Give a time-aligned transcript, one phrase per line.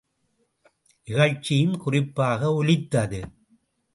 [1.07, 3.21] இகழ்ச்சியும் குறிப்பாக ஒலித்தது!